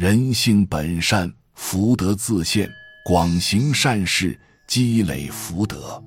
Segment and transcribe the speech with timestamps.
[0.00, 2.66] 人性本善，福德自现。
[3.04, 4.34] 广行善事，
[4.66, 6.02] 积累福德。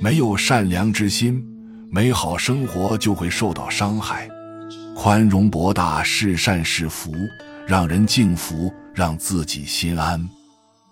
[0.00, 1.44] 没有善良之心，
[1.90, 4.28] 美好生活就会受到伤害。
[4.94, 7.12] 宽容博大，是善是福，
[7.66, 10.24] 让人敬服，让自己心安。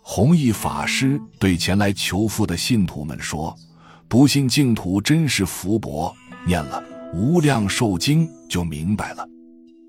[0.00, 3.56] 弘一法师对前来求福的信徒们说
[4.10, 6.12] ：“不信净土真是福薄，
[6.44, 6.82] 念了
[7.16, 9.24] 《无量寿经》就明白了，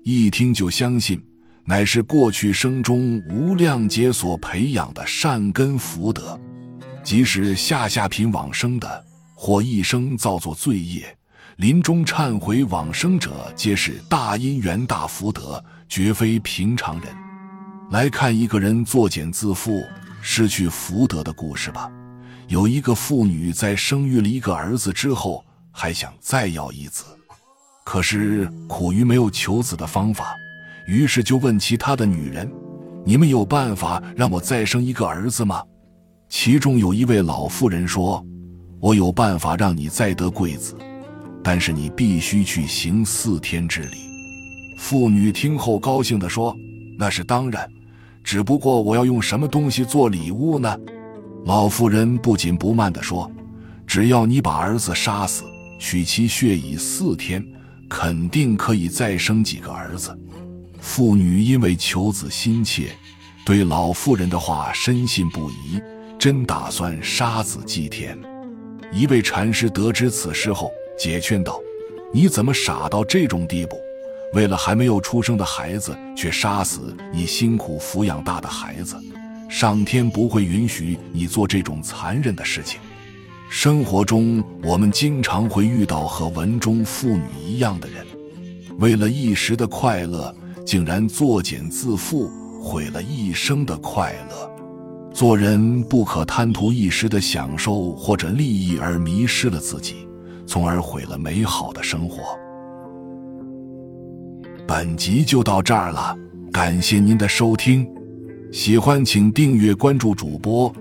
[0.04, 1.20] 一听就相信。”
[1.66, 6.38] 乃是过去生中无量劫所培养的善根福德，
[7.02, 11.16] 即使下下品往生的，或一生造作罪业，
[11.56, 17.08] 临终忏悔往生者，皆是大因缘大福德，绝非平常人。
[17.90, 19.82] 来看一个人作茧自缚、
[20.20, 21.90] 失去福德的故事吧。
[22.48, 27.04] 有一个妇女在生育了一个儿子之后，还想再要一子，
[27.84, 30.34] 可是苦于没有求子的方法。
[30.86, 32.50] 于是就问其他的女人
[33.04, 35.62] ：“你们有办法让我再生一个儿子吗？”
[36.28, 38.24] 其中有一位老妇人说
[38.80, 40.76] ：“我有办法让你再得贵子，
[41.42, 43.96] 但是你必须去行四天之礼。”
[44.76, 46.54] 妇女听后高兴地说
[46.98, 47.66] ：“那是当然，
[48.22, 50.76] 只不过我要用什么东西做礼物呢？”
[51.46, 53.30] 老妇人不紧不慢地说
[53.86, 55.44] ：“只要你把儿子杀死，
[55.78, 57.44] 取其血以四天，
[57.88, 60.18] 肯定可以再生几个儿子。”
[60.84, 62.94] 妇女因为求子心切，
[63.42, 65.80] 对老妇人的话深信不疑，
[66.18, 68.16] 真打算杀子祭天。
[68.92, 71.58] 一位禅师得知此事后，解劝道
[72.12, 73.76] ：“你怎么傻到这种地步？
[74.34, 78.94] 为了还没有出生的孩子，却杀死你辛苦抚养大的孩子，
[79.48, 82.78] 上天不会允许你做这种残忍的事情。”
[83.48, 88.06] 生活中，我们经常会遇到和文中妇女一样的人，
[88.78, 90.32] 为了一时的快乐。
[90.64, 92.30] 竟然作茧自缚，
[92.62, 94.50] 毁了一生的快乐。
[95.12, 100.08] 做人不可贪图一时的享受或者利益而迷失了自己，
[100.46, 102.36] 从而毁了美好的生活。
[104.66, 106.16] 本集就到这儿了，
[106.50, 107.86] 感谢您的收听，
[108.50, 110.72] 喜欢请订阅关注主播，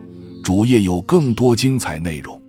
[0.44, 2.43] 主页有更多精彩内容。